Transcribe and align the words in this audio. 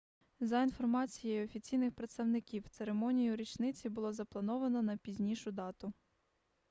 за 0.39 0.63
інформацією 0.63 1.45
офіційних 1.45 1.93
представників 1.93 2.69
церемонію 2.69 3.35
річниці 3.35 3.89
було 3.89 4.13
заплановано 4.13 4.81
на 4.81 4.97
пізнішу 4.97 5.51
дату 5.51 5.93